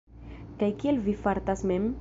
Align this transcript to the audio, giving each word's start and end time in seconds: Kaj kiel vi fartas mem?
Kaj 0.63 0.69
kiel 0.81 0.99
vi 1.09 1.17
fartas 1.27 1.65
mem? 1.73 1.89